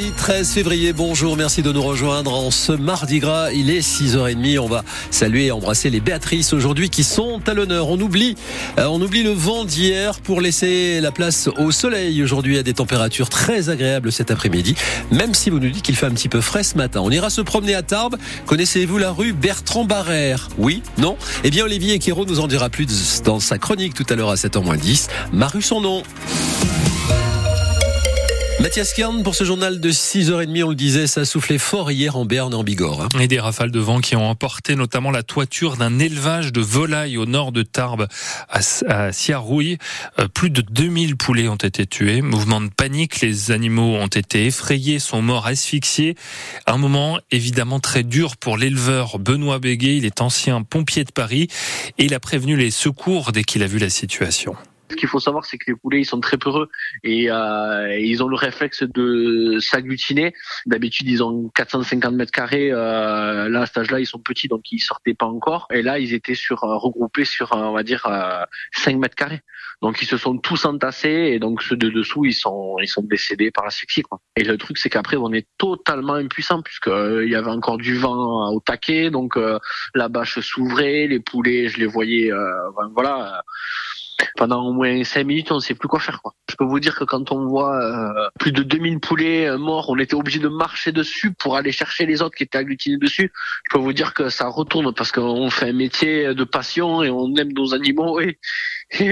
Mardi 0.00 0.16
13 0.16 0.52
février, 0.52 0.92
bonjour, 0.94 1.36
merci 1.36 1.60
de 1.60 1.70
nous 1.72 1.82
rejoindre 1.82 2.32
en 2.32 2.50
ce 2.50 2.72
mardi 2.72 3.18
gras. 3.18 3.52
Il 3.52 3.68
est 3.68 3.80
6h30, 3.80 4.58
on 4.58 4.66
va 4.66 4.82
saluer 5.10 5.46
et 5.46 5.50
embrasser 5.50 5.90
les 5.90 6.00
Béatrices 6.00 6.54
aujourd'hui 6.54 6.88
qui 6.88 7.04
sont 7.04 7.38
à 7.46 7.52
l'honneur. 7.52 7.88
On 7.88 8.00
oublie, 8.00 8.34
euh, 8.78 8.86
on 8.86 8.98
oublie 9.02 9.22
le 9.22 9.32
vent 9.32 9.66
d'hier 9.66 10.18
pour 10.22 10.40
laisser 10.40 11.02
la 11.02 11.12
place 11.12 11.50
au 11.58 11.70
soleil 11.70 12.22
aujourd'hui 12.22 12.56
à 12.56 12.62
des 12.62 12.72
températures 12.72 13.28
très 13.28 13.68
agréables 13.68 14.10
cet 14.10 14.30
après-midi, 14.30 14.74
même 15.10 15.34
si 15.34 15.50
vous 15.50 15.58
nous 15.58 15.68
dites 15.68 15.82
qu'il 15.82 15.96
fait 15.96 16.06
un 16.06 16.12
petit 16.14 16.30
peu 16.30 16.40
frais 16.40 16.62
ce 16.62 16.78
matin. 16.78 17.02
On 17.04 17.10
ira 17.10 17.28
se 17.28 17.42
promener 17.42 17.74
à 17.74 17.82
Tarbes. 17.82 18.16
Connaissez-vous 18.46 18.96
la 18.96 19.10
rue 19.10 19.34
Bertrand 19.34 19.84
Barrère? 19.84 20.48
Oui? 20.56 20.82
Non? 20.96 21.18
Eh 21.44 21.50
bien, 21.50 21.64
Olivier 21.64 21.96
Equero 21.96 22.24
nous 22.24 22.40
en 22.40 22.46
dira 22.46 22.70
plus 22.70 22.86
dans 23.22 23.38
sa 23.38 23.58
chronique 23.58 23.92
tout 23.92 24.06
à 24.08 24.14
l'heure 24.14 24.30
à 24.30 24.36
7h10. 24.36 25.08
Maru 25.34 25.60
son 25.60 25.82
nom. 25.82 26.02
Mathias 28.60 28.92
Kern 28.92 29.22
pour 29.22 29.34
ce 29.34 29.44
journal 29.44 29.80
de 29.80 29.90
6h30, 29.90 30.64
on 30.64 30.68
le 30.68 30.74
disait, 30.74 31.06
ça 31.06 31.22
a 31.22 31.24
soufflé 31.24 31.56
fort 31.56 31.90
hier 31.90 32.18
en 32.18 32.26
Berne 32.26 32.52
en 32.54 32.62
Bigorre. 32.62 33.00
Hein. 33.00 33.08
Et 33.18 33.26
des 33.26 33.40
rafales 33.40 33.70
de 33.70 33.80
vent 33.80 34.00
qui 34.00 34.16
ont 34.16 34.28
emporté 34.28 34.76
notamment 34.76 35.10
la 35.10 35.22
toiture 35.22 35.78
d'un 35.78 35.98
élevage 35.98 36.52
de 36.52 36.60
volailles 36.60 37.16
au 37.16 37.24
nord 37.24 37.52
de 37.52 37.62
Tarbes 37.62 38.06
à, 38.50 39.12
Siarouille. 39.12 39.78
Euh, 40.18 40.28
plus 40.28 40.50
de 40.50 40.60
2000 40.60 41.16
poulets 41.16 41.48
ont 41.48 41.56
été 41.56 41.86
tués. 41.86 42.20
Mouvement 42.20 42.60
de 42.60 42.68
panique, 42.68 43.22
les 43.22 43.50
animaux 43.50 43.96
ont 43.96 44.08
été 44.08 44.44
effrayés, 44.44 44.98
sont 44.98 45.22
morts 45.22 45.46
asphyxiés. 45.46 46.14
Un 46.66 46.76
moment 46.76 47.18
évidemment 47.30 47.80
très 47.80 48.02
dur 48.02 48.36
pour 48.36 48.58
l'éleveur 48.58 49.18
Benoît 49.18 49.58
Béguet. 49.58 49.96
Il 49.96 50.04
est 50.04 50.20
ancien 50.20 50.62
pompier 50.62 51.04
de 51.04 51.12
Paris 51.12 51.48
et 51.96 52.04
il 52.04 52.12
a 52.12 52.20
prévenu 52.20 52.56
les 52.56 52.70
secours 52.70 53.32
dès 53.32 53.42
qu'il 53.42 53.62
a 53.62 53.66
vu 53.66 53.78
la 53.78 53.88
situation. 53.88 54.54
Ce 54.90 54.96
qu'il 54.96 55.08
faut 55.08 55.20
savoir, 55.20 55.44
c'est 55.44 55.56
que 55.56 55.70
les 55.70 55.76
poulets, 55.76 56.00
ils 56.00 56.04
sont 56.04 56.20
très 56.20 56.36
peureux 56.36 56.68
et, 57.04 57.30
euh, 57.30 57.96
ils 57.96 58.22
ont 58.24 58.28
le 58.28 58.36
réflexe 58.36 58.82
de 58.82 59.58
s'agglutiner. 59.60 60.34
D'habitude, 60.66 61.08
ils 61.08 61.22
ont 61.22 61.48
450 61.54 62.14
mètres 62.14 62.32
carrés. 62.32 62.70
Euh, 62.72 63.48
là, 63.48 63.62
à 63.62 63.66
cet 63.66 63.78
âge-là, 63.78 64.00
ils 64.00 64.06
sont 64.06 64.18
petits, 64.18 64.48
donc 64.48 64.72
ils 64.72 64.80
sortaient 64.80 65.14
pas 65.14 65.26
encore. 65.26 65.68
Et 65.72 65.82
là, 65.82 66.00
ils 66.00 66.12
étaient 66.12 66.34
sur 66.34 66.64
euh, 66.64 66.76
regroupés 66.76 67.24
sur, 67.24 67.52
on 67.52 67.72
va 67.72 67.84
dire, 67.84 68.08
5 68.72 68.96
mètres 68.96 69.14
carrés. 69.14 69.42
Donc, 69.80 70.02
ils 70.02 70.06
se 70.06 70.16
sont 70.16 70.36
tous 70.36 70.64
entassés 70.64 71.30
et 71.32 71.38
donc 71.38 71.62
ceux 71.62 71.76
de 71.76 71.88
dessous, 71.88 72.24
ils 72.26 72.34
sont, 72.34 72.76
ils 72.82 72.88
sont 72.88 73.02
décédés 73.02 73.50
par 73.50 73.66
asphyxie. 73.66 74.02
Quoi. 74.02 74.20
Et 74.36 74.42
le 74.42 74.58
truc, 74.58 74.76
c'est 74.76 74.90
qu'après, 74.90 75.16
on 75.16 75.32
est 75.32 75.46
totalement 75.56 76.14
impuissant 76.14 76.62
puisque 76.62 76.90
il 76.90 77.28
y 77.28 77.36
avait 77.36 77.50
encore 77.50 77.78
du 77.78 77.96
vent 77.96 78.52
au 78.52 78.60
taquet, 78.60 79.10
donc 79.10 79.38
la 79.94 80.08
bâche 80.08 80.40
s'ouvrait, 80.40 81.06
les 81.06 81.20
poulets, 81.20 81.68
je 81.68 81.78
les 81.78 81.86
voyais, 81.86 82.30
voilà 82.94 83.42
pendant 84.36 84.66
au 84.66 84.72
moins 84.72 85.04
5 85.04 85.24
minutes, 85.24 85.52
on 85.52 85.56
ne 85.56 85.60
sait 85.60 85.74
plus 85.74 85.88
quoi 85.88 86.00
faire. 86.00 86.22
Quoi. 86.22 86.34
Je 86.48 86.56
peux 86.56 86.64
vous 86.64 86.80
dire 86.80 86.96
que 86.96 87.04
quand 87.04 87.32
on 87.32 87.46
voit 87.46 87.76
euh, 87.82 88.28
plus 88.38 88.52
de 88.52 88.62
2000 88.62 89.00
poulets 89.00 89.46
euh, 89.46 89.58
morts, 89.58 89.88
on 89.88 89.98
était 89.98 90.14
obligé 90.14 90.38
de 90.38 90.48
marcher 90.48 90.92
dessus 90.92 91.32
pour 91.32 91.56
aller 91.56 91.72
chercher 91.72 92.06
les 92.06 92.22
autres 92.22 92.36
qui 92.36 92.44
étaient 92.44 92.58
agglutinés 92.58 92.98
dessus. 92.98 93.32
Je 93.64 93.76
peux 93.76 93.82
vous 93.82 93.92
dire 93.92 94.14
que 94.14 94.28
ça 94.28 94.48
retourne 94.48 94.92
parce 94.94 95.12
qu'on 95.12 95.50
fait 95.50 95.70
un 95.70 95.72
métier 95.72 96.34
de 96.34 96.44
passion 96.44 97.02
et 97.02 97.10
on 97.10 97.34
aime 97.36 97.52
nos 97.52 97.74
animaux 97.74 98.20
et, 98.20 98.38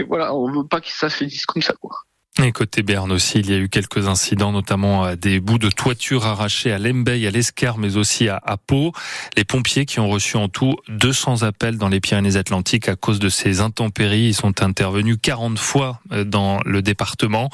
voilà, 0.09 0.35
on 0.35 0.51
veut 0.51 0.67
pas 0.67 0.81
que 0.81 0.89
ça 0.89 1.09
se 1.09 1.19
finisse 1.19 1.47
comme 1.47 1.63
ça. 1.63 1.75
Quoi. 1.81 1.97
Et 2.45 2.53
côté 2.53 2.85
Berne 2.85 3.11
aussi, 3.11 3.41
il 3.41 3.51
y 3.51 3.53
a 3.55 3.57
eu 3.57 3.69
quelques 3.69 4.07
incidents, 4.07 4.53
notamment 4.53 5.17
des 5.17 5.41
bouts 5.41 5.59
de 5.59 5.71
toiture 5.71 6.25
arrachés 6.25 6.71
à 6.71 6.79
Lembeil, 6.79 7.27
à 7.27 7.33
l'Escar, 7.33 7.79
mais 7.79 7.97
aussi 7.97 8.29
à, 8.29 8.41
Pau. 8.65 8.93
Les 9.37 9.45
pompiers 9.45 9.87
qui 9.87 9.99
ont 9.99 10.09
reçu 10.09 10.37
en 10.37 10.49
tout 10.49 10.77
200 10.89 11.43
appels 11.43 11.79
dans 11.79 11.89
les 11.89 12.01
Pyrénées-Atlantiques 12.01 12.89
à 12.89 12.95
cause 12.95 13.19
de 13.19 13.29
ces 13.29 13.61
intempéries. 13.61 14.29
Ils 14.29 14.35
sont 14.35 14.63
intervenus 14.63 15.17
40 15.21 15.59
fois 15.59 16.01
euh, 16.13 16.23
dans 16.23 16.61
le 16.65 16.81
département. 16.81 17.51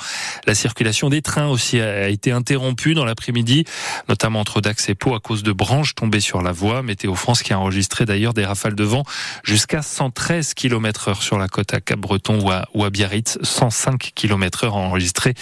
La 0.46 0.55
circulation 0.55 1.08
des 1.08 1.22
trains 1.22 1.48
aussi 1.48 1.80
a 1.80 2.08
été 2.10 2.30
interrompue 2.30 2.94
dans 2.94 3.06
l'après-midi, 3.06 3.64
notamment 4.10 4.40
entre 4.40 4.60
Dax 4.60 4.90
et 4.90 4.94
Pau 4.94 5.14
à 5.14 5.20
cause 5.20 5.42
de 5.42 5.52
branches 5.52 5.94
tombées 5.94 6.20
sur 6.20 6.42
la 6.42 6.52
voie. 6.52 6.82
Météo 6.82 7.14
France 7.14 7.42
qui 7.42 7.55
a 7.55 7.58
enregistré 7.58 8.05
d'ailleurs 8.05 8.34
des 8.34 8.44
rafales 8.44 8.74
de 8.74 8.84
vent 8.84 9.05
jusqu'à 9.44 9.80
113 9.80 10.52
km 10.52 11.08
heure 11.08 11.22
sur 11.22 11.39
la 11.39 11.48
côte 11.48 11.73
à 11.73 11.80
Cap-Breton 11.80 12.40
ou 12.42 12.50
à, 12.50 12.67
ou 12.74 12.84
à 12.84 12.90
Biarritz, 12.90 13.39
105 13.42 14.12
km 14.14 14.64
heure 14.64 14.73
enregistré 14.77 15.35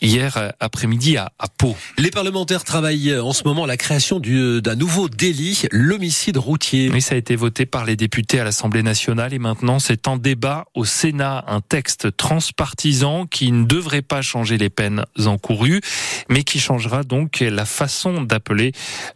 hier 0.00 0.52
après-midi 0.60 1.16
à, 1.16 1.30
Pau. 1.56 1.76
Les 1.96 2.10
parlementaires 2.10 2.64
travaillent 2.64 3.16
en 3.18 3.32
ce 3.32 3.42
moment 3.44 3.64
à 3.64 3.66
la 3.66 3.76
création 3.76 4.20
d'un 4.20 4.74
nouveau 4.74 5.08
délit, 5.08 5.62
l'homicide 5.72 6.36
routier. 6.36 6.90
Oui, 6.92 7.00
ça 7.00 7.14
a 7.14 7.18
été 7.18 7.36
voté 7.36 7.66
par 7.66 7.84
les 7.84 7.96
députés 7.96 8.38
à 8.38 8.44
l'Assemblée 8.44 8.82
nationale 8.82 9.34
et 9.34 9.38
maintenant 9.38 9.78
c'est 9.78 10.06
en 10.08 10.16
débat 10.16 10.66
au 10.74 10.84
Sénat 10.84 11.44
un 11.48 11.60
texte 11.60 12.16
transpartisan 12.16 13.26
qui 13.26 13.50
ne 13.50 13.64
devrait 13.64 14.02
pas 14.02 14.22
changer 14.22 14.58
les 14.58 14.70
peines 14.70 15.04
encourues, 15.24 15.80
mais 16.28 16.44
qui 16.44 16.60
changera 16.60 17.02
donc 17.02 17.40
la 17.40 17.64
façon 17.64 18.22
d'appeler 18.22 18.72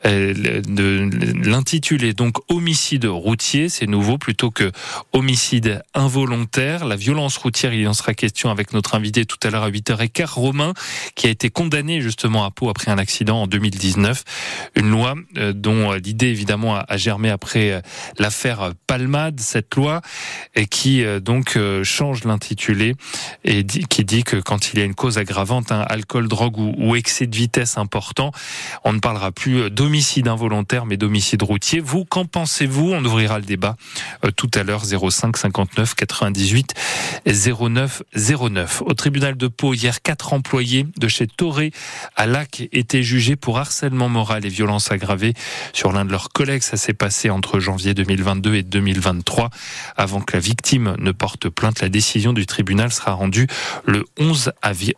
euh, 0.06 0.34
de 0.34 1.08
l'intituler 1.48 2.12
donc 2.12 2.38
homicide 2.48 3.04
routier, 3.04 3.68
c'est 3.68 3.86
nouveau 3.86 4.18
plutôt 4.18 4.50
que 4.50 4.70
homicide 5.12 5.82
involontaire. 5.94 6.84
La 6.84 6.96
violence 6.96 7.36
routière, 7.36 7.72
il 7.72 7.86
en 7.88 7.94
sera 7.94 8.14
question 8.14 8.50
avec 8.50 8.72
notre 8.72 8.94
invité 8.94 9.24
tout 9.24 9.38
à 9.42 9.50
l'heure 9.50 9.61
à 9.62 9.70
8h15, 9.70 10.34
Romain, 10.34 10.74
qui 11.14 11.26
a 11.26 11.30
été 11.30 11.50
condamné 11.50 12.00
justement 12.00 12.44
à 12.44 12.50
Pau 12.50 12.68
après 12.68 12.90
un 12.90 12.98
accident 12.98 13.42
en 13.42 13.46
2019. 13.46 14.24
Une 14.76 14.90
loi 14.90 15.14
euh, 15.36 15.52
dont 15.52 15.92
l'idée 15.92 16.28
évidemment 16.28 16.76
a 16.76 16.96
germé 16.96 17.30
après 17.30 17.72
euh, 17.72 17.80
l'affaire 18.18 18.72
Palmade, 18.86 19.40
cette 19.40 19.74
loi, 19.74 20.00
et 20.54 20.66
qui 20.66 21.04
euh, 21.04 21.20
donc 21.20 21.58
change 21.82 22.24
l'intitulé 22.24 22.94
et 23.44 23.64
qui 23.64 24.04
dit 24.04 24.24
que 24.24 24.36
quand 24.36 24.72
il 24.72 24.78
y 24.78 24.82
a 24.82 24.84
une 24.84 24.94
cause 24.94 25.18
aggravante, 25.18 25.72
un 25.72 25.80
alcool, 25.80 26.28
drogue 26.28 26.58
ou, 26.58 26.96
excès 26.96 27.26
de 27.26 27.36
vitesse 27.36 27.78
important, 27.78 28.32
on 28.84 28.92
ne 28.92 28.98
parlera 28.98 29.32
plus 29.32 29.70
d'homicide 29.70 30.28
involontaire, 30.28 30.86
mais 30.86 30.96
d'homicide 30.96 31.42
routier. 31.42 31.80
Vous, 31.80 32.04
qu'en 32.04 32.24
pensez-vous? 32.24 32.92
On 32.92 33.04
ouvrira 33.04 33.38
le 33.38 33.44
débat 33.44 33.76
tout 34.36 34.50
à 34.54 34.62
l'heure 34.62 34.84
05 34.84 35.36
59 35.36 35.94
98 35.94 36.74
09 37.26 38.02
09. 38.16 38.82
Au 38.84 38.94
tribunal 38.94 39.36
de 39.36 39.46
Pau, 39.52 39.74
hier, 39.74 40.02
quatre 40.02 40.32
employés 40.32 40.86
de 40.96 41.08
chez 41.08 41.26
Toré 41.26 41.70
à 42.16 42.26
Lac 42.26 42.68
étaient 42.72 43.02
jugés 43.02 43.36
pour 43.36 43.58
harcèlement 43.58 44.08
moral 44.08 44.44
et 44.44 44.48
violence 44.48 44.90
aggravée 44.90 45.34
sur 45.72 45.92
l'un 45.92 46.04
de 46.04 46.10
leurs 46.10 46.30
collègues. 46.30 46.62
Ça 46.62 46.76
s'est 46.76 46.94
passé 46.94 47.30
entre 47.30 47.60
janvier 47.60 47.94
2022 47.94 48.54
et 48.54 48.62
2023. 48.62 49.50
Avant 49.96 50.20
que 50.20 50.34
la 50.34 50.40
victime 50.40 50.96
ne 50.98 51.12
porte 51.12 51.48
plainte, 51.48 51.80
la 51.80 51.88
décision 51.88 52.32
du 52.32 52.46
tribunal 52.46 52.92
sera 52.92 53.12
rendue 53.12 53.46
le 53.86 54.04
11 54.18 54.52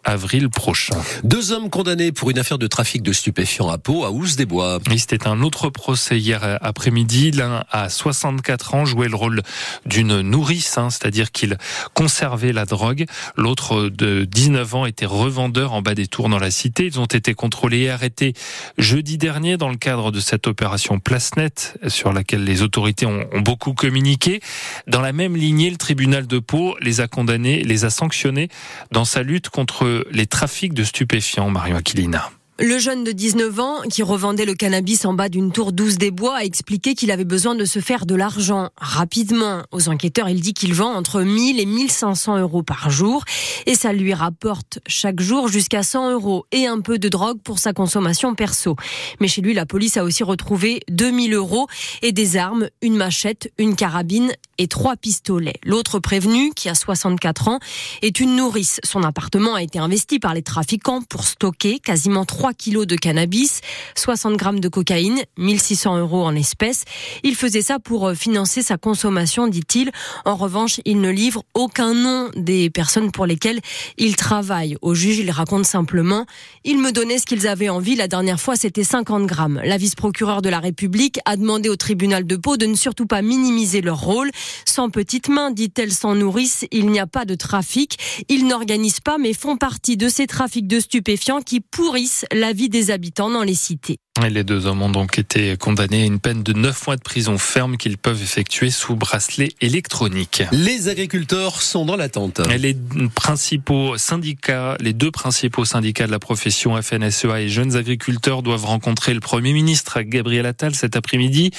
avril 0.05 0.49
prochain. 0.49 0.97
Deux 1.23 1.53
hommes 1.53 1.71
condamnés 1.71 2.13
pour 2.13 2.31
une 2.31 2.39
affaire 2.39 2.59
de 2.59 2.67
trafic 2.67 3.03
de 3.03 3.13
stupéfiants 3.13 3.69
à 3.69 3.79
Pau, 3.79 4.05
à 4.05 4.11
Ouse-des-Bois. 4.11 4.79
C'était 4.97 5.27
un 5.27 5.43
autre 5.43 5.69
procès 5.69 6.19
hier 6.19 6.59
après-midi. 6.63 7.33
L'un 7.33 7.65
à 7.71 7.89
64 7.89 8.75
ans 8.75 8.85
jouait 8.85 9.09
le 9.09 9.17
rôle 9.17 9.43
d'une 9.85 10.21
nourrice, 10.21 10.79
hein, 10.79 10.89
c'est-à-dire 10.91 11.33
qu'il 11.33 11.59
conservait 11.93 12.53
la 12.53 12.65
drogue. 12.65 13.07
L'autre 13.37 13.89
de 13.89 14.25
19 14.45 14.75
ans 14.75 14.85
étaient 14.85 15.07
revendeurs 15.07 15.73
en 15.73 15.81
bas 15.81 15.95
des 15.95 16.07
tours 16.07 16.29
dans 16.29 16.39
la 16.39 16.51
cité. 16.51 16.85
Ils 16.85 17.01
ont 17.01 17.07
été 17.07 17.33
contrôlés 17.33 17.85
et 17.85 17.91
arrêtés 17.91 18.35
jeudi 18.77 19.17
dernier 19.17 19.57
dans 19.57 19.71
le 19.71 19.77
cadre 19.77 20.13
de 20.13 20.21
cette 20.21 20.47
opération 20.47 20.99
Place 20.99 21.35
Net 21.39 21.79
sur 21.89 22.13
laquelle 22.13 22.45
les 22.45 22.61
autorités 22.61 23.07
ont, 23.07 23.27
beaucoup 23.39 23.73
communiqué. 23.73 24.41
Dans 24.87 25.01
la 25.01 25.15
même 25.15 25.35
lignée, 25.35 25.71
le 25.71 25.79
tribunal 25.79 26.27
de 26.27 26.39
Pau 26.41 26.77
les 26.83 27.01
a 27.01 27.09
condamnés, 27.09 27.63
les 27.63 27.87
a 27.87 27.91
sanctionnés 27.91 28.51
dans 28.93 29.07
sa 29.07 29.23
lutte 29.23 29.49
contre 29.49 30.07
les 30.11 30.27
trafics 30.27 30.75
de 30.75 30.85
stupéfiants, 30.85 31.49
Mario 31.49 31.77
Aquilina. 31.77 32.31
Le 32.61 32.79
jeune 32.79 33.03
de 33.03 33.11
19 33.11 33.59
ans, 33.59 33.81
qui 33.91 34.05
revendait 34.05 34.45
le 34.45 34.55
cannabis 34.55 35.05
en 35.07 35.13
bas 35.13 35.29
d'une 35.29 35.51
tour 35.51 35.73
douce 35.73 35.99
des 35.99 36.13
bois, 36.13 36.37
a 36.37 36.45
expliqué 36.45 36.95
qu'il 36.95 37.11
avait 37.11 37.25
besoin 37.25 37.57
de 37.57 37.65
se 37.65 37.81
faire 37.81 38.07
de 38.07 38.15
l'argent 38.15 38.71
rapidement. 38.77 39.65
Aux 39.73 39.89
enquêteurs, 39.89 40.29
il 40.29 40.41
dit 40.41 40.55
qu'il 40.55 40.73
vend 40.73 40.95
entre 40.95 41.23
1000 41.23 41.59
et 41.59 41.67
1500 41.67 42.39
euros 42.39 42.63
par 42.63 42.91
jour 42.91 43.25
et 43.67 43.75
ça 43.75 43.93
lui 43.93 44.15
rapporte 44.15 44.79
chaque 44.87 45.21
jour 45.21 45.49
jusqu'à 45.49 45.83
100 45.83 46.13
euros 46.13 46.47
et 46.53 46.69
un 46.69 46.81
peu 46.81 47.01
de 47.01 47.09
drogue 47.09 47.41
pour 47.43 47.59
sa 47.59 47.73
consommation 47.73 48.37
perso. 48.37 48.77
Mais 49.21 49.27
chez 49.27 49.43
lui, 49.43 49.53
la 49.53 49.67
police 49.67 49.97
a 49.97 50.05
aussi 50.05 50.23
retrouvé 50.23 50.79
2000 50.91 51.35
euros 51.35 51.67
et 52.03 52.13
des 52.13 52.37
armes, 52.37 52.69
une 52.83 52.95
machette, 52.95 53.53
une 53.59 53.75
carabine 53.75 54.33
et 54.59 54.69
trois 54.69 54.95
pistolets. 54.95 55.59
L'autre 55.65 55.99
prévenu, 55.99 56.53
qui 56.55 56.69
a 56.69 56.77
64 56.77 57.49
ans, 57.49 57.59
est 58.03 58.21
une 58.21 58.37
nourrice. 58.37 58.79
Son 58.85 59.03
appartement 59.03 59.57
a 59.57 59.63
été 59.65 59.81
investi 59.81 60.21
par 60.21 60.35
les 60.35 60.43
trafiquants 60.43 61.03
pour 61.03 61.25
stocker 61.25 61.81
quasiment 61.81 62.25
3 62.25 62.44
kilos 62.53 62.87
de 62.87 62.97
cannabis, 62.97 63.61
60 63.97 64.37
grammes 64.37 64.61
de 64.61 64.69
cocaïne, 64.69 65.23
1600 65.39 65.99
euros 65.99 66.25
en 66.25 66.35
espèces. 66.35 66.85
Il 67.23 67.35
faisait 67.35 67.63
ça 67.63 67.79
pour 67.79 68.09
euh, 68.09 68.15
financer 68.15 68.63
sa 68.63 68.77
consommation, 68.77 69.47
dit-il. 69.49 69.91
En 70.25 70.37
revanche, 70.37 70.81
il 70.85 71.01
ne 71.01 71.11
livre 71.11 71.45
aucun 71.55 71.95
nom 71.95 72.31
des 72.37 72.71
personnes 72.71 73.13
pour 73.13 73.27
lesquelles 73.27 73.61
il 73.97 74.17
travaille. 74.17 74.77
Au 74.83 74.95
juge, 74.95 75.19
il 75.19 75.31
raconte 75.31 75.65
simplement, 75.65 76.27
ils 76.65 76.79
me 76.79 76.93
donnaient 76.93 77.19
ce 77.19 77.27
qu'ils 77.27 77.47
avaient 77.47 77.69
envie. 77.69 77.95
La 77.95 78.09
dernière 78.09 78.41
fois, 78.41 78.57
c'était 78.57 78.85
50 78.85 79.27
grammes. 79.27 79.61
La 79.65 79.77
vice-procureure 79.77 80.43
de 80.43 80.49
la 80.49 80.61
République 80.61 81.21
a 81.25 81.37
demandé 81.37 81.69
au 81.69 81.77
tribunal 81.77 82.27
de 82.27 82.37
Pau 82.37 82.57
de 82.57 82.67
ne 82.67 82.75
surtout 82.75 83.07
pas 83.07 83.23
minimiser 83.23 83.81
leur 83.81 84.01
rôle. 84.01 84.31
Sans 84.65 84.91
petites 84.91 85.29
mains, 85.29 85.51
dit-elle, 85.51 85.93
sans 85.93 86.15
nourrice, 86.15 86.67
il 86.73 86.91
n'y 86.91 86.99
a 86.99 87.07
pas 87.07 87.25
de 87.25 87.35
trafic. 87.35 87.99
Ils 88.29 88.47
n'organisent 88.47 89.01
pas, 89.01 89.19
mais 89.19 89.33
font 89.33 89.57
partie 89.57 89.97
de 89.97 90.09
ces 90.09 90.27
trafics 90.27 90.67
de 90.67 90.81
stupéfiants 90.81 91.41
qui 91.41 91.61
pourrissent 91.61 92.25
la 92.35 92.53
vie 92.53 92.69
des 92.69 92.91
habitants 92.91 93.31
dans 93.31 93.45
les 93.45 93.55
cités. 93.55 93.99
Les 94.31 94.45
deux 94.45 94.67
hommes 94.67 94.83
ont 94.83 94.91
donc 94.91 95.19
été 95.19 95.57
condamnés 95.57 96.03
à 96.03 96.05
une 96.05 96.21
peine 96.21 96.45
de 96.45 96.53
9 96.53 96.87
mois 96.87 96.97
de 96.97 97.03
prison 97.03 97.37
ferme 97.37 97.77
qu'ils 97.77 97.99
peuvent 97.99 98.23
effectuer 98.23 98.71
sous 98.71 98.95
bracelet 98.95 99.51
électronique. 99.61 100.43
Les 100.53 100.89
agriculteurs 100.89 101.61
sont 101.61 101.85
dans 101.85 101.97
l'attente. 101.97 102.41
Les 102.59 102.77
principaux 103.15 103.97
syndicats, 103.99 104.77
les 104.81 104.93
deux 104.93 105.11
principaux 105.11 105.65
syndicats 105.65 106.07
de 106.07 106.13
la 106.13 106.21
profession, 106.21 106.81
FNSEA 106.81 107.41
et 107.41 107.49
Jeunes 107.49 107.77
Agriculteurs, 107.77 108.43
doivent 108.43 108.67
rencontrer 108.67 109.15
le 109.15 109.21
Premier 109.21 109.53
ministre 109.53 110.01
Gabriel 110.03 110.47
Attal 110.47 110.77
cet 110.77 110.97
après-midi, 110.97 111.51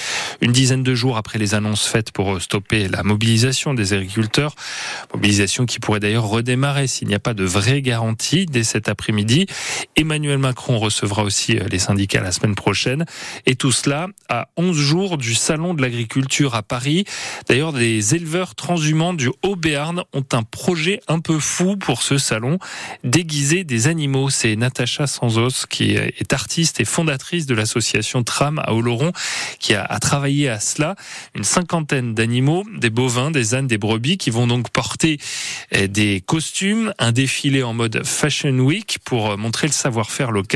une 0.42 0.54
dizaine 0.54 0.84
de 0.84 0.96
jours 0.96 1.18
après 1.18 1.40
les 1.40 1.56
annonces 1.56 1.86
faites 1.86 2.12
pour 2.12 2.42
stopper 2.42 2.88
la 2.88 3.04
mobilisation 3.04 3.74
des 3.74 3.94
agriculteurs. 3.94 4.56
Mobilisation 5.14 5.66
qui 5.66 5.80
pourrait 5.80 6.00
d'ailleurs 6.00 6.28
redémarrer 6.28 6.88
s'il 6.88 7.10
n'y 7.10 7.16
a 7.16 7.20
pas 7.20 7.34
de 7.34 7.44
vraie 7.44 7.82
garantie 7.82 8.46
dès 8.46 8.64
cet 8.64 8.88
après-midi. 8.88 9.46
Emmanuel 9.98 10.38
Macron 10.38 10.65
recevra 10.68 11.24
aussi 11.24 11.58
les 11.72 11.80
syndicats 11.80 12.22
la 12.22 12.32
semaine 12.32 12.56
prochaine. 12.56 13.06
Et 13.46 13.56
tout 13.56 13.72
cela 13.72 14.08
à 14.30 14.50
11 14.58 14.76
jours 14.76 15.18
du 15.18 15.36
Salon 15.36 15.74
de 15.74 15.82
l'agriculture 15.82 16.56
à 16.56 16.64
Paris. 16.64 17.06
D'ailleurs, 17.48 17.72
les 17.72 18.16
éleveurs 18.16 18.56
transhumants 18.56 19.14
du 19.14 19.30
Haut-Béarn 19.44 20.04
ont 20.14 20.26
un 20.32 20.44
projet 20.44 21.02
un 21.08 21.20
peu 21.20 21.40
fou 21.40 21.78
pour 21.78 22.02
ce 22.02 22.18
salon, 22.18 22.58
déguiser 23.04 23.64
des 23.64 23.88
animaux. 23.88 24.30
C'est 24.30 24.56
Natacha 24.56 25.08
Sanzos 25.08 25.66
qui 25.70 25.92
est 25.92 26.34
artiste 26.34 26.80
et 26.80 26.86
fondatrice 26.86 27.46
de 27.46 27.54
l'association 27.54 28.24
Tram 28.24 28.60
à 28.60 28.74
Oloron 28.74 29.12
qui 29.60 29.74
a, 29.74 29.86
travaillé 30.00 30.50
à 30.50 30.60
cela. 30.60 30.96
Une 31.36 31.44
cinquantaine 31.44 32.14
d'animaux, 32.14 32.64
des 32.78 32.90
bovins, 32.90 33.32
des 33.32 33.56
ânes, 33.56 33.68
des 33.68 33.78
brebis 33.78 34.18
qui 34.18 34.30
vont 34.30 34.48
donc 34.48 34.70
porter 34.70 35.20
eh, 35.72 35.88
des 35.88 36.22
costumes, 36.26 36.94
un 37.00 37.12
défilé 37.12 37.64
en 37.64 37.74
mode 37.74 38.06
Fashion 38.06 38.58
Week 38.60 39.00
pour 39.04 39.38
montrer 39.38 39.68
le 39.68 39.74
savoir-faire 39.74 40.32
local. 40.32 40.55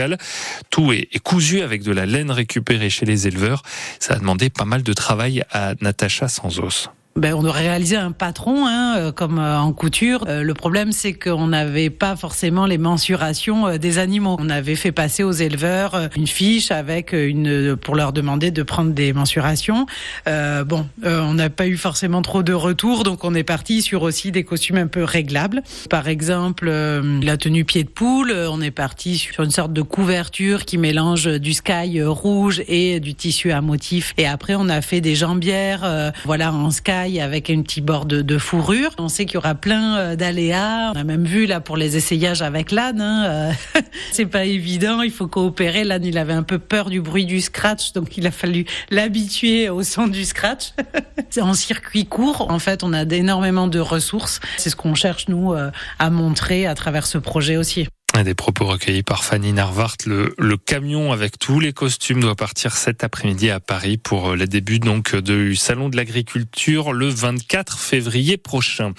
Tout 0.70 0.92
est, 0.94 1.08
est 1.12 1.20
cousu 1.20 1.62
avec 1.62 1.84
de 1.84 1.92
la 1.92 2.06
laine 2.06 2.32
récupérée 2.32 2.90
chez 2.90 3.06
les 3.06 3.28
éleveurs. 3.28 3.64
Ça 4.00 4.16
a 4.16 4.20
demandé 4.20 4.50
pas 4.50 4.66
mal 4.66 4.84
de 4.84 4.94
travail 4.94 5.44
à 5.52 5.74
Natacha 5.82 6.28
Sanzos 6.28 6.90
ben, 7.20 7.34
on 7.34 7.46
aurait 7.46 7.68
réalisé 7.68 7.98
un 7.98 8.12
patron, 8.12 8.66
hein, 8.66 8.96
euh, 8.98 9.12
comme 9.12 9.40
euh, 9.40 9.60
en 9.60 9.74
couture. 9.74 10.24
Euh, 10.28 10.42
le 10.42 10.54
problème, 10.54 10.92
c'est 10.92 11.14
qu'on 11.14 11.48
n'avait 11.48 11.90
pas 11.90 12.16
forcément 12.16 12.66
les 12.66 12.78
mensurations 12.78 13.78
des 13.78 13.98
animaux. 13.98 14.38
On 14.40 14.50
avait 14.50 14.76
fait 14.76 14.92
passer 14.92 15.24
aux 15.24 15.32
éleveurs 15.32 16.10
une 16.16 16.28
fiche 16.28 16.72
avec 16.72 17.12
une 17.14 17.76
pour 17.76 17.96
leur 17.96 18.14
demander 18.14 18.52
de 18.52 18.64
prendre 18.64 18.92
des 18.92 19.12
mensurations. 19.12 19.86
Euh, 20.28 20.64
bon, 20.64 20.88
on 21.04 21.34
n'a 21.34 21.50
pas 21.50 21.68
eu 21.68 21.78
forcément 21.78 22.22
trop 22.22 22.44
de 22.44 22.54
retours, 22.54 23.04
donc 23.04 23.24
on 23.24 23.34
est 23.36 23.44
parti 23.44 23.82
sur 23.82 24.04
aussi 24.04 24.32
des 24.32 24.44
costumes 24.44 24.78
un 24.78 24.88
peu 24.88 25.04
réglables. 25.04 25.62
Par 25.90 26.08
exemple, 26.08 26.70
la 26.70 27.38
tenue 27.38 27.66
pied 27.66 27.84
de 27.84 27.90
poule. 27.90 28.32
On 28.50 28.62
est 28.62 28.72
parti 28.72 29.18
sur 29.18 29.44
une 29.44 29.52
sorte 29.52 29.74
de 29.74 29.82
couverture 29.82 30.66
qui 30.66 30.78
mélange 30.78 31.28
du 31.28 31.54
sky 31.54 32.02
rouge 32.04 32.64
et 32.68 33.00
du 33.00 33.14
tissu 33.14 33.52
à 33.52 33.62
motif. 33.62 34.14
Et 34.18 34.28
après, 34.28 34.56
on 34.56 34.70
a 34.70 34.82
fait 34.82 35.02
des 35.02 35.16
jambières, 35.16 36.14
voilà, 36.26 36.54
en 36.54 36.72
sky 36.72 37.09
avec 37.18 37.50
un 37.50 37.62
petit 37.62 37.82
bord 37.82 38.06
de, 38.06 38.38
fourrure. 38.38 38.92
On 39.00 39.10
sait 39.10 39.26
qu'il 39.26 39.36
y 39.36 39.38
aura 39.38 39.56
plein 39.56 39.98
euh, 39.98 40.16
d'aléas. 40.16 40.92
On 40.94 41.00
a 41.00 41.04
même 41.04 41.26
vu 41.26 41.46
là 41.46 41.60
pour 41.60 41.78
les 41.78 41.98
essayages 41.98 42.42
avec 42.42 42.72
l'âne. 42.72 43.02
Hein, 43.02 43.26
euh, 43.26 43.82
c'est 44.12 44.28
pas 44.28 44.46
évident. 44.46 45.02
Il 45.02 45.12
faut 45.12 45.28
coopérer. 45.28 45.84
L'âne, 45.84 46.06
il 46.06 46.18
avait 46.18 46.34
un 46.34 46.44
peu 46.44 46.60
peur 46.60 46.90
du 46.90 47.02
bruit 47.02 47.26
du 47.26 47.42
scratch, 47.42 47.94
donc 47.94 48.18
il 48.18 48.28
a 48.28 48.32
fallu 48.32 48.66
l'habituer 48.92 49.70
au 49.70 49.84
son 49.84 50.08
du 50.08 50.26
scratch. 50.26 50.74
en 51.42 51.54
circuit 51.54 52.06
court. 52.06 52.50
En 52.50 52.60
fait, 52.60 52.84
on 52.84 52.94
a 52.94 53.04
énormément 53.04 53.68
de 53.68 53.80
ressources. 53.80 54.40
C'est 54.58 54.70
ce 54.70 54.76
qu'on 54.76 54.96
cherche 54.96 55.28
nous 55.28 55.54
euh, 55.54 55.72
à 56.00 56.10
montrer 56.10 56.68
à 56.68 56.76
travers 56.76 57.06
ce 57.06 57.18
projet 57.18 57.58
aussi. 57.58 57.88
Des 58.18 58.34
propos 58.34 58.66
recueillis 58.66 59.04
par 59.04 59.24
Fanny 59.24 59.54
Narvart. 59.54 59.96
Le, 60.06 60.58
camion 60.58 61.14
avec 61.14 61.40
tous 61.40 61.62
les 61.62 61.72
costumes 61.72 62.20
doit 62.20 62.36
partir 62.36 62.76
cet 62.76 63.04
après-midi 63.04 63.50
à 63.50 63.62
Paris 63.62 63.98
pour 63.98 64.36
le 64.36 64.46
début 64.46 64.80
donc 64.80 65.16
du 65.16 65.56
salon 65.56 65.88
de 65.88 65.96
l'agriculture 65.96 66.92
le 66.92 67.08
24 67.08 67.80
février 67.80 68.36
prochain. 68.36 68.92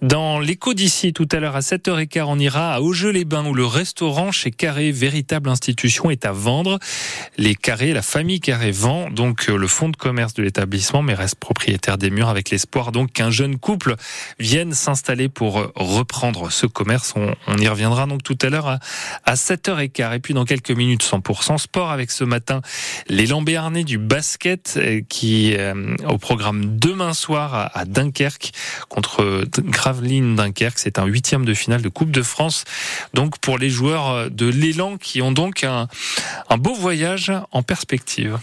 Dans 0.00 0.38
l'écho 0.38 0.74
d'ici, 0.74 1.12
tout 1.12 1.26
à 1.32 1.40
l'heure 1.40 1.56
à 1.56 1.60
7h15, 1.60 2.22
on 2.28 2.38
ira 2.38 2.74
à 2.74 2.80
Augeux-les-Bains 2.80 3.46
où 3.46 3.54
le 3.54 3.66
restaurant 3.66 4.30
chez 4.30 4.52
Carré, 4.52 4.92
véritable 4.92 5.48
institution, 5.48 6.10
est 6.10 6.24
à 6.24 6.30
vendre. 6.30 6.78
Les 7.38 7.56
Carré, 7.56 7.92
la 7.92 8.02
famille 8.02 8.40
Carré 8.40 8.70
vend 8.70 9.10
donc 9.10 9.48
le 9.48 9.66
fonds 9.66 9.88
de 9.88 9.96
commerce 9.96 10.34
de 10.34 10.42
l'établissement 10.42 11.02
mais 11.02 11.14
reste 11.14 11.36
propriétaire 11.36 11.98
des 11.98 12.10
murs 12.10 12.28
avec 12.28 12.50
l'espoir 12.50 12.92
donc 12.92 13.12
qu'un 13.12 13.30
jeune 13.30 13.58
couple 13.58 13.96
vienne 14.38 14.72
s'installer 14.72 15.28
pour 15.28 15.72
reprendre 15.74 16.52
ce 16.52 16.66
commerce. 16.66 17.14
On, 17.16 17.34
on 17.48 17.56
y 17.56 17.66
reviendra 17.66 18.06
donc 18.06 18.22
tout 18.22 18.38
à 18.44 18.50
l'heure 18.50 18.68
à, 18.68 18.78
à 19.24 19.34
7h15. 19.34 20.14
Et 20.14 20.18
puis 20.18 20.34
dans 20.34 20.44
quelques 20.44 20.70
minutes, 20.70 21.02
100% 21.02 21.58
sport 21.58 21.90
avec 21.90 22.10
ce 22.10 22.24
matin 22.24 22.60
les 23.08 23.26
Lambéarnais 23.26 23.84
du 23.84 23.98
basket 23.98 24.74
euh, 24.76 25.00
qui 25.08 25.54
euh, 25.56 25.96
au 26.08 26.18
programme 26.18 26.78
demain 26.78 27.14
soir 27.14 27.70
à, 27.74 27.84
Dunkerque 27.84 28.52
contre 28.88 29.44
Gravelines 29.58 30.36
Dunkerque. 30.36 30.78
C'est 30.78 30.98
un 30.98 31.06
huitième 31.06 31.44
de 31.44 31.54
finale 31.54 31.82
de 31.82 31.88
Coupe 31.88 32.10
de 32.10 32.22
France. 32.22 32.64
Donc 33.14 33.38
pour 33.38 33.58
les 33.58 33.70
joueurs 33.70 34.30
de 34.30 34.46
l'élan 34.46 34.96
qui 34.96 35.22
ont 35.22 35.32
donc 35.32 35.64
un 35.64 35.88
beau 36.56 36.74
voyage 36.74 37.32
en 37.50 37.62
perspective. 37.62 38.38